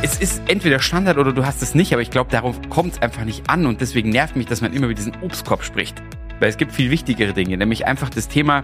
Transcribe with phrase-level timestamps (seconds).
[0.00, 3.02] es ist entweder Standard oder du hast es nicht, aber ich glaube, darauf kommt es
[3.02, 6.00] einfach nicht an und deswegen nervt mich, dass man immer über diesen Obstkorb spricht.
[6.38, 8.62] Weil es gibt viel wichtigere Dinge, nämlich einfach das Thema,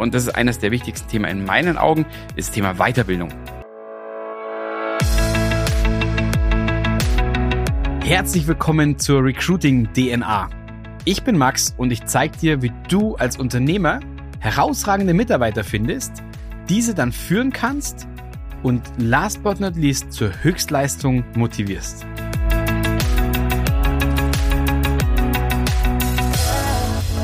[0.00, 3.28] und das ist eines der wichtigsten Themen in meinen Augen, ist das Thema Weiterbildung.
[8.04, 10.50] Herzlich willkommen zur Recruiting DNA.
[11.04, 14.00] Ich bin Max und ich zeige dir, wie du als Unternehmer
[14.40, 16.24] herausragende Mitarbeiter findest,
[16.68, 18.08] diese dann führen kannst
[18.62, 22.06] und last but not least zur Höchstleistung motivierst.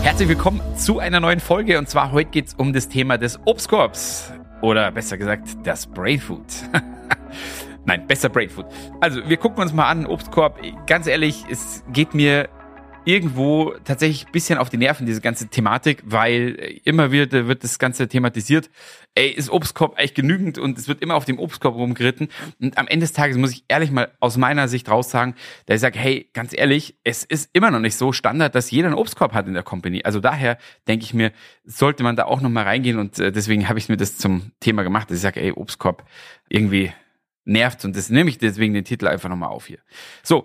[0.02, 3.38] Herzlich willkommen zu einer neuen Folge und zwar heute geht es um das Thema des
[3.44, 6.42] Obstkorbs oder besser gesagt das Brain Food.
[7.84, 8.66] Nein, besser Brain Food.
[9.00, 10.60] Also wir gucken uns mal an, Obstkorb.
[10.86, 12.48] Ganz ehrlich, es geht mir
[13.08, 17.78] irgendwo tatsächlich ein bisschen auf die Nerven, diese ganze Thematik, weil immer wieder wird das
[17.78, 18.68] Ganze thematisiert.
[19.14, 22.28] Ey, ist Obstkorb eigentlich genügend und es wird immer auf dem Obstkorb rumgeritten.
[22.60, 25.72] Und am Ende des Tages muss ich ehrlich mal aus meiner Sicht raus sagen, da
[25.72, 28.96] ich sage, hey, ganz ehrlich, es ist immer noch nicht so Standard, dass jeder einen
[28.98, 30.02] Obstkorb hat in der Company.
[30.04, 31.32] Also daher denke ich mir,
[31.64, 34.82] sollte man da auch nochmal reingehen und äh, deswegen habe ich mir das zum Thema
[34.82, 36.04] gemacht, dass ich sage, ey, Obstkorb
[36.50, 36.92] irgendwie
[37.46, 39.78] nervt und das nehme ich deswegen den Titel einfach nochmal auf hier.
[40.22, 40.44] So,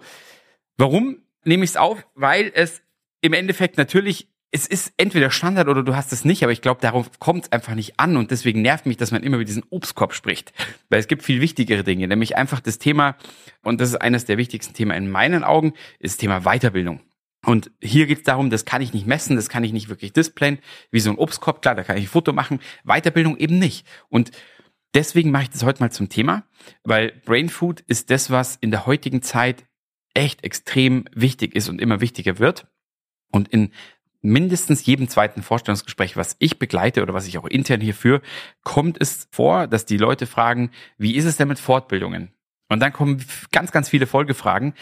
[0.77, 2.81] warum nehme ich es auf, weil es
[3.21, 6.81] im Endeffekt natürlich, es ist entweder Standard oder du hast es nicht, aber ich glaube,
[6.81, 9.63] darauf kommt es einfach nicht an und deswegen nervt mich, dass man immer über diesen
[9.69, 10.53] Obstkorb spricht.
[10.89, 13.15] Weil es gibt viel wichtigere Dinge, nämlich einfach das Thema,
[13.63, 16.99] und das ist eines der wichtigsten Themen in meinen Augen, ist das Thema Weiterbildung.
[17.45, 20.13] Und hier geht es darum, das kann ich nicht messen, das kann ich nicht wirklich
[20.13, 20.59] displayen,
[20.91, 23.85] wie so ein Obstkorb, klar, da kann ich ein Foto machen, Weiterbildung eben nicht.
[24.09, 24.31] Und
[24.93, 26.43] deswegen mache ich das heute mal zum Thema,
[26.83, 29.65] weil Brain Food ist das, was in der heutigen Zeit
[30.13, 32.67] echt extrem wichtig ist und immer wichtiger wird.
[33.31, 33.71] Und in
[34.21, 38.21] mindestens jedem zweiten Vorstellungsgespräch, was ich begleite oder was ich auch intern hier führe,
[38.63, 42.31] kommt es vor, dass die Leute fragen, wie ist es denn mit Fortbildungen?
[42.69, 44.73] Und dann kommen ganz, ganz viele Folgefragen.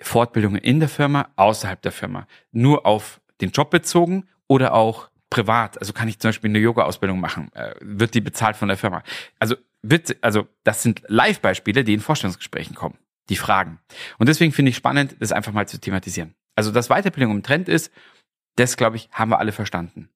[0.00, 2.26] Fortbildungen in der Firma, außerhalb der Firma.
[2.50, 5.78] Nur auf den Job bezogen oder auch privat.
[5.78, 7.50] Also kann ich zum Beispiel eine Yoga-Ausbildung machen?
[7.54, 9.02] Äh, wird die bezahlt von der Firma?
[9.38, 12.98] Also wird, also das sind Live-Beispiele, die in Vorstellungsgesprächen kommen
[13.28, 13.78] die Fragen.
[14.18, 16.34] Und deswegen finde ich spannend, das einfach mal zu thematisieren.
[16.54, 17.92] Also, dass Weiterbildung im Trend ist,
[18.56, 20.10] das, glaube ich, haben wir alle verstanden.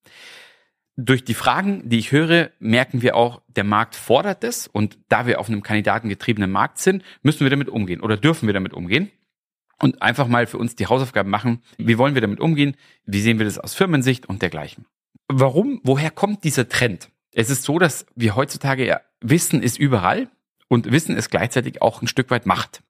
[0.99, 4.67] Durch die Fragen, die ich höre, merken wir auch, der Markt fordert es.
[4.67, 8.55] Und da wir auf einem kandidatengetriebenen Markt sind, müssen wir damit umgehen oder dürfen wir
[8.55, 9.11] damit umgehen.
[9.78, 11.62] Und einfach mal für uns die Hausaufgaben machen.
[11.77, 12.77] Wie wollen wir damit umgehen?
[13.05, 14.87] Wie sehen wir das aus Firmensicht und dergleichen?
[15.28, 15.81] Warum?
[15.84, 17.11] Woher kommt dieser Trend?
[17.33, 20.31] Es ist so, dass wir heutzutage ja Wissen ist überall.
[20.69, 22.82] Und Wissen ist gleichzeitig auch ein Stück weit Macht.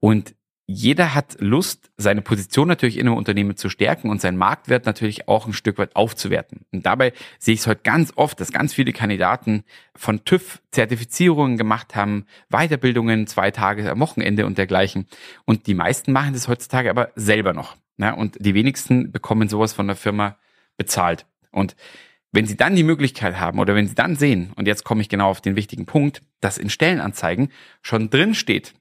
[0.00, 0.34] Und
[0.72, 5.26] jeder hat Lust, seine Position natürlich in einem Unternehmen zu stärken und seinen Marktwert natürlich
[5.26, 6.60] auch ein Stück weit aufzuwerten.
[6.70, 9.64] Und dabei sehe ich es heute ganz oft, dass ganz viele Kandidaten
[9.96, 15.08] von TÜV Zertifizierungen gemacht haben, Weiterbildungen, zwei Tage am Wochenende und dergleichen.
[15.44, 17.76] Und die meisten machen das heutzutage aber selber noch.
[17.98, 20.36] Ja, und die wenigsten bekommen sowas von der Firma
[20.76, 21.26] bezahlt.
[21.50, 21.74] Und
[22.32, 25.08] wenn Sie dann die Möglichkeit haben oder wenn Sie dann sehen, und jetzt komme ich
[25.08, 27.50] genau auf den wichtigen Punkt, dass in Stellenanzeigen
[27.82, 28.74] schon drin steht,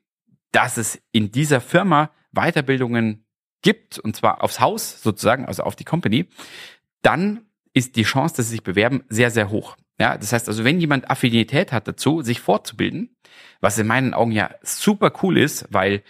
[0.52, 3.26] dass es in dieser Firma Weiterbildungen
[3.62, 6.28] gibt, und zwar aufs Haus sozusagen, also auf die Company,
[7.02, 9.78] dann ist die Chance, dass sie sich bewerben, sehr, sehr hoch.
[10.00, 13.16] Ja, das heißt also, wenn jemand Affinität hat dazu, sich fortzubilden,
[13.60, 16.04] was in meinen Augen ja super cool ist, weil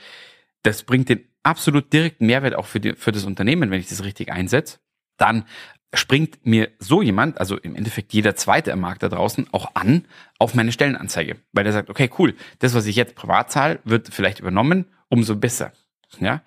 [0.62, 4.04] das bringt den absolut direkten Mehrwert auch für, die, für das Unternehmen, wenn ich das
[4.04, 4.80] richtig einsetze,
[5.18, 5.46] dann
[5.94, 10.06] springt mir so jemand, also im Endeffekt jeder zweite im Markt da draußen, auch an
[10.38, 11.38] auf meine Stellenanzeige.
[11.52, 15.36] Weil der sagt, okay, cool, das, was ich jetzt privat zahle, wird vielleicht übernommen, umso
[15.36, 15.72] besser.
[16.20, 16.44] Ja.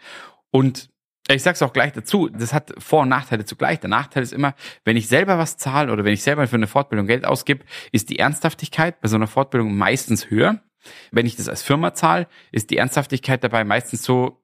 [0.50, 0.90] Und
[1.28, 3.80] ich sag's auch gleich dazu, das hat Vor- und Nachteile zugleich.
[3.80, 4.54] Der Nachteil ist immer,
[4.84, 8.10] wenn ich selber was zahle oder wenn ich selber für eine Fortbildung Geld ausgib, ist
[8.10, 10.60] die Ernsthaftigkeit bei so einer Fortbildung meistens höher.
[11.12, 14.41] Wenn ich das als Firma zahle, ist die Ernsthaftigkeit dabei meistens so,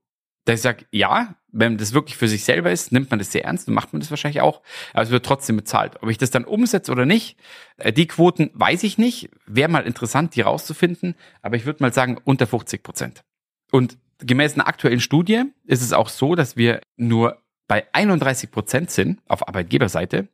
[0.48, 3.44] dass ich sage, ja, wenn das wirklich für sich selber ist, nimmt man das sehr
[3.44, 4.62] ernst und macht man das wahrscheinlich auch,
[4.94, 6.03] aber es wird trotzdem bezahlt.
[6.03, 7.36] Ob ich das dann umsetze oder nicht,
[7.76, 9.28] äh, die Quoten weiß ich nicht.
[9.47, 13.24] Wäre mal interessant, die rauszufinden, aber ich würde mal sagen, unter 50 Prozent.
[13.71, 18.91] Und gemäß einer aktuellen Studie ist es auch so, dass wir nur bei 31 Prozent
[18.91, 20.28] sind auf Arbeitgeberseite,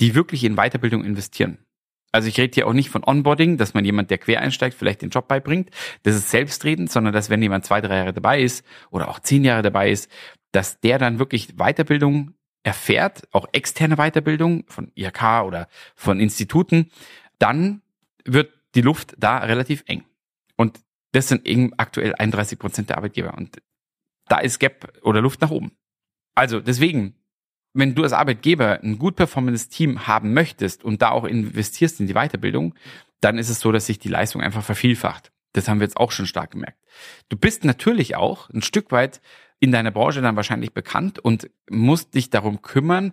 [0.00, 1.58] die wirklich in Weiterbildung investieren.
[2.12, 5.02] Also ich rede hier auch nicht von Onboarding, dass man jemand, der quer einsteigt, vielleicht
[5.02, 5.70] den Job beibringt.
[6.04, 9.44] Das ist selbstredend, sondern dass wenn jemand zwei, drei Jahre dabei ist oder auch zehn
[9.44, 10.10] Jahre dabei ist,
[10.52, 16.90] dass der dann wirklich Weiterbildung erfährt, auch externe Weiterbildung von IHK oder von Instituten,
[17.38, 17.82] dann
[18.24, 20.04] wird die Luft da relativ eng.
[20.56, 20.80] Und
[21.12, 23.34] das sind eben aktuell 31 Prozent der Arbeitgeber.
[23.36, 23.62] Und
[24.28, 25.72] da ist Gap oder Luft nach oben.
[26.34, 27.14] Also deswegen,
[27.78, 32.08] wenn du als Arbeitgeber ein gut performendes Team haben möchtest und da auch investierst in
[32.08, 32.74] die Weiterbildung,
[33.20, 35.30] dann ist es so, dass sich die Leistung einfach vervielfacht.
[35.52, 36.78] Das haben wir jetzt auch schon stark gemerkt.
[37.28, 39.20] Du bist natürlich auch ein Stück weit
[39.60, 43.12] in deiner Branche dann wahrscheinlich bekannt und musst dich darum kümmern,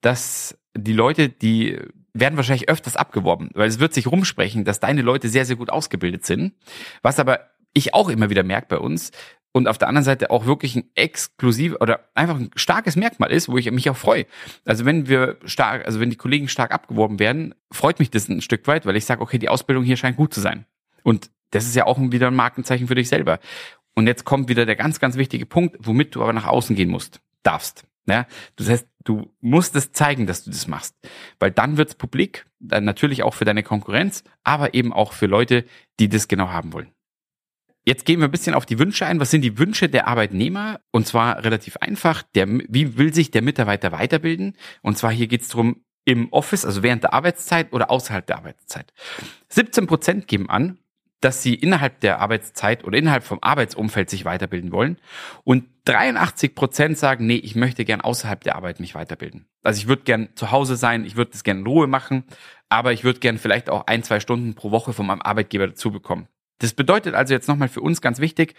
[0.00, 1.78] dass die Leute, die
[2.14, 5.70] werden wahrscheinlich öfters abgeworben, weil es wird sich rumsprechen, dass deine Leute sehr, sehr gut
[5.70, 6.54] ausgebildet sind.
[7.02, 9.12] Was aber ich auch immer wieder merke bei uns
[9.56, 13.48] und auf der anderen Seite auch wirklich ein exklusiv oder einfach ein starkes Merkmal ist,
[13.48, 14.26] wo ich mich auch freue.
[14.66, 18.42] Also wenn wir stark, also wenn die Kollegen stark abgeworben werden, freut mich das ein
[18.42, 20.66] Stück weit, weil ich sage, okay, die Ausbildung hier scheint gut zu sein.
[21.04, 23.38] Und das ist ja auch wieder ein Markenzeichen für dich selber.
[23.94, 26.90] Und jetzt kommt wieder der ganz, ganz wichtige Punkt, womit du aber nach außen gehen
[26.90, 27.86] musst, darfst.
[28.06, 28.26] Ja,
[28.56, 30.94] das heißt, du musst es zeigen, dass du das machst,
[31.38, 35.64] weil dann wird's publik, dann natürlich auch für deine Konkurrenz, aber eben auch für Leute,
[35.98, 36.92] die das genau haben wollen.
[37.86, 39.20] Jetzt gehen wir ein bisschen auf die Wünsche ein.
[39.20, 40.80] Was sind die Wünsche der Arbeitnehmer?
[40.90, 42.24] Und zwar relativ einfach.
[42.34, 44.56] Der, wie will sich der Mitarbeiter weiterbilden?
[44.82, 48.92] Und zwar hier geht's drum im Office, also während der Arbeitszeit oder außerhalb der Arbeitszeit.
[49.50, 50.78] 17 Prozent geben an,
[51.20, 54.98] dass sie innerhalb der Arbeitszeit oder innerhalb vom Arbeitsumfeld sich weiterbilden wollen.
[55.44, 59.46] Und 83 Prozent sagen, nee, ich möchte gern außerhalb der Arbeit mich weiterbilden.
[59.62, 62.24] Also ich würde gern zu Hause sein, ich würde das gern in Ruhe machen,
[62.68, 65.92] aber ich würde gern vielleicht auch ein, zwei Stunden pro Woche von meinem Arbeitgeber dazu
[65.92, 66.28] bekommen.
[66.58, 68.54] Das bedeutet also jetzt nochmal für uns ganz wichtig,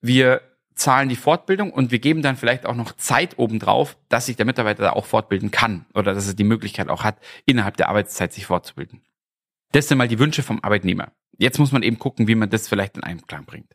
[0.00, 0.40] wir
[0.74, 4.46] zahlen die Fortbildung und wir geben dann vielleicht auch noch Zeit obendrauf, dass sich der
[4.46, 8.32] Mitarbeiter da auch fortbilden kann oder dass er die Möglichkeit auch hat, innerhalb der Arbeitszeit
[8.32, 9.00] sich fortzubilden.
[9.72, 11.12] Das sind mal die Wünsche vom Arbeitnehmer.
[11.38, 13.74] Jetzt muss man eben gucken, wie man das vielleicht in Einklang bringt.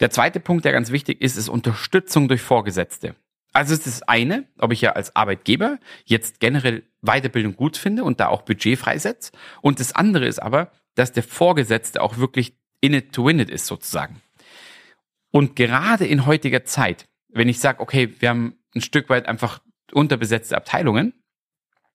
[0.00, 3.16] Der zweite Punkt, der ganz wichtig ist, ist Unterstützung durch Vorgesetzte.
[3.52, 8.20] Also ist das eine, ob ich ja als Arbeitgeber jetzt generell Weiterbildung gut finde und
[8.20, 9.32] da auch Budget freisetze.
[9.62, 13.50] Und das andere ist aber, dass der Vorgesetzte auch wirklich in it to win it
[13.50, 14.20] ist sozusagen.
[15.30, 19.60] Und gerade in heutiger Zeit, wenn ich sage, okay, wir haben ein Stück weit einfach
[19.92, 21.12] unterbesetzte Abteilungen,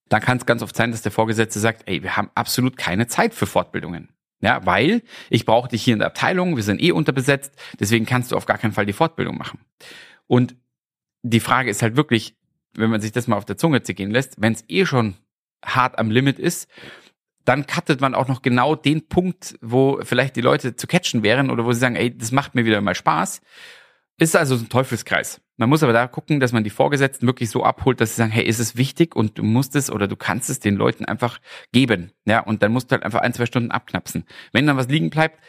[0.10, 3.08] dann kann es ganz oft sein, dass der Vorgesetzte sagt, ey, wir haben absolut keine
[3.08, 4.10] Zeit für Fortbildungen.
[4.42, 8.32] Ja, weil ich brauche dich hier in der Abteilung, wir sind eh unterbesetzt, deswegen kannst
[8.32, 9.60] du auf gar keinen Fall die Fortbildung machen.
[10.28, 10.56] Und
[11.24, 12.36] die Frage ist halt wirklich,
[12.74, 15.16] wenn man sich das mal auf der Zunge zergehen lässt, wenn es eh schon
[15.64, 16.70] hart am Limit ist,
[17.46, 21.50] dann cuttet man auch noch genau den Punkt, wo vielleicht die Leute zu catchen wären
[21.50, 23.42] oder wo sie sagen, ey, das macht mir wieder mal Spaß.
[24.20, 25.42] Ist also ein Teufelskreis.
[25.58, 28.32] Man muss aber da gucken, dass man die Vorgesetzten wirklich so abholt, dass sie sagen,
[28.32, 31.40] hey, ist es wichtig und du musst es oder du kannst es den Leuten einfach
[31.72, 32.12] geben.
[32.26, 34.26] Ja, und dann musst du halt einfach ein, zwei Stunden abknapsen.
[34.52, 35.40] Wenn dann was liegen bleibt,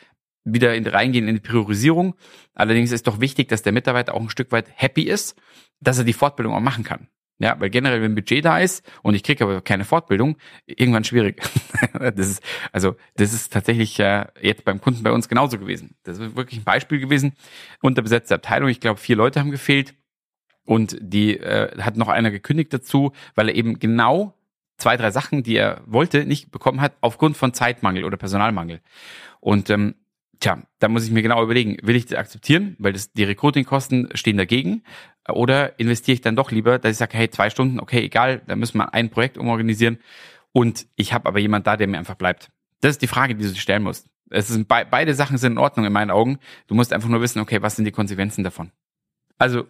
[0.44, 2.14] wieder in, reingehen in die Priorisierung.
[2.54, 5.36] Allerdings ist doch wichtig, dass der Mitarbeiter auch ein Stück weit happy ist,
[5.80, 7.08] dass er die Fortbildung auch machen kann.
[7.38, 10.36] Ja, weil generell, wenn Budget da ist und ich kriege aber keine Fortbildung,
[10.66, 11.42] irgendwann schwierig.
[11.92, 15.96] das ist, also, das ist tatsächlich äh, jetzt beim Kunden bei uns genauso gewesen.
[16.04, 17.32] Das ist wirklich ein Beispiel gewesen.
[17.82, 19.94] Unterbesetzte Abteilung, ich glaube, vier Leute haben gefehlt.
[20.64, 24.34] Und die äh, hat noch einer gekündigt dazu, weil er eben genau
[24.78, 28.80] zwei, drei Sachen, die er wollte, nicht bekommen hat, aufgrund von Zeitmangel oder Personalmangel.
[29.40, 29.94] Und ähm,
[30.40, 34.10] tja, da muss ich mir genau überlegen, will ich das akzeptieren, weil das, die Recruiting-Kosten
[34.14, 34.82] stehen dagegen,
[35.28, 38.56] oder investiere ich dann doch lieber, dass ich sage, hey, zwei Stunden, okay, egal, da
[38.56, 39.98] müssen wir ein Projekt umorganisieren
[40.52, 42.50] und ich habe aber jemand da, der mir einfach bleibt.
[42.80, 44.08] Das ist die Frage, die du stellen musst.
[44.30, 46.38] Es sind be beide Sachen sind in Ordnung in meinen Augen.
[46.66, 48.70] Du musst einfach nur wissen, okay, was sind die Konsequenzen davon?
[49.38, 49.64] Also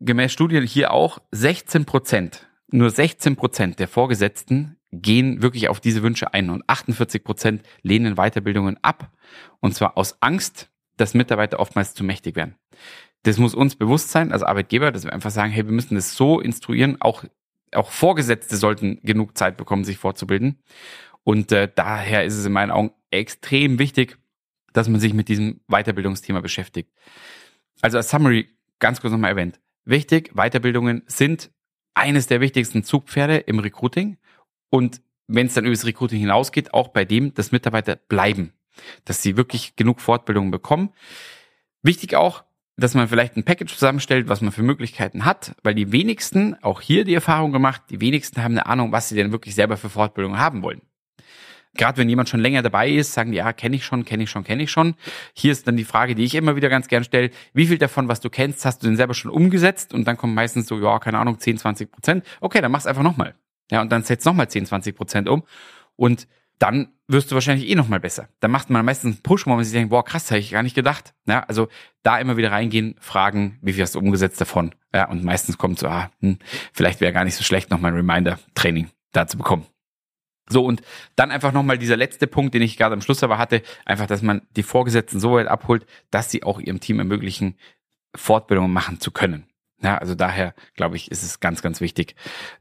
[0.00, 6.02] gemäß Studien hier auch 16 Prozent, nur 16 Prozent der Vorgesetzten gehen wirklich auf diese
[6.02, 9.10] Wünsche ein und 48 Prozent lehnen Weiterbildungen ab.
[9.60, 12.56] Und zwar aus Angst, dass Mitarbeiter oftmals zu mächtig werden.
[13.22, 16.14] Das muss uns bewusst sein, als Arbeitgeber, dass wir einfach sagen, hey, wir müssen das
[16.14, 17.24] so instruieren, auch,
[17.72, 20.62] auch Vorgesetzte sollten genug Zeit bekommen, sich fortzubilden.
[21.22, 24.18] Und äh, daher ist es in meinen Augen extrem wichtig,
[24.72, 26.90] dass man sich mit diesem Weiterbildungsthema beschäftigt.
[27.82, 28.48] Also als Summary
[28.78, 29.60] ganz kurz nochmal erwähnt.
[29.84, 31.50] Wichtig, Weiterbildungen sind
[31.94, 34.16] eines der wichtigsten Zugpferde im Recruiting.
[34.70, 38.52] Und wenn es dann über das Recruiting hinausgeht, auch bei dem, dass Mitarbeiter bleiben,
[39.04, 40.90] dass sie wirklich genug Fortbildungen bekommen.
[41.82, 42.44] Wichtig auch,
[42.80, 46.80] dass man vielleicht ein Package zusammenstellt, was man für Möglichkeiten hat, weil die wenigsten, auch
[46.80, 49.88] hier die Erfahrung gemacht, die wenigsten haben eine Ahnung, was sie denn wirklich selber für
[49.88, 50.82] Fortbildungen haben wollen.
[51.74, 54.30] Gerade wenn jemand schon länger dabei ist, sagen die, ja, kenne ich schon, kenne ich
[54.30, 54.96] schon, kenne ich schon.
[55.34, 58.08] Hier ist dann die Frage, die ich immer wieder ganz gern stelle, wie viel davon,
[58.08, 59.94] was du kennst, hast du denn selber schon umgesetzt?
[59.94, 62.26] Und dann kommen meistens so, ja, keine Ahnung, 10, 20 Prozent.
[62.40, 63.36] Okay, dann mach's einfach nochmal.
[63.70, 65.44] Ja, und dann setzt nochmal 10, 20 Prozent um.
[65.94, 66.26] Und
[66.60, 68.28] dann wirst du wahrscheinlich eh nochmal besser.
[68.38, 70.62] Dann macht man meistens einen Push, wo man sich denkt, boah, krass, hätte ich gar
[70.62, 71.14] nicht gedacht.
[71.26, 71.68] Ja, also
[72.02, 74.74] da immer wieder reingehen, fragen, wie viel hast du umgesetzt davon?
[74.94, 76.38] Ja, und meistens kommt so, ah, hm,
[76.72, 79.66] vielleicht wäre gar nicht so schlecht, nochmal ein Reminder-Training da zu bekommen.
[80.50, 80.82] So, und
[81.16, 84.20] dann einfach nochmal dieser letzte Punkt, den ich gerade am Schluss aber hatte, einfach, dass
[84.20, 87.56] man die Vorgesetzten so weit abholt, dass sie auch ihrem Team ermöglichen,
[88.14, 89.46] Fortbildungen machen zu können.
[89.80, 92.16] Ja, also daher, glaube ich, ist es ganz, ganz wichtig,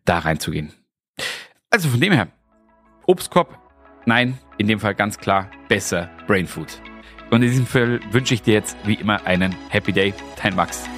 [0.06, 0.72] da reinzugehen.
[1.70, 2.30] Also von dem her,
[3.06, 3.69] Obstkorb
[4.10, 6.82] Nein, in dem Fall ganz klar besser Brain Food.
[7.30, 10.16] Und in diesem Fall wünsche ich dir jetzt wie immer einen Happy Day.
[10.42, 10.90] Dein Max.